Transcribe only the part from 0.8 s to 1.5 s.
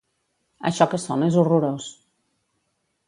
que sona és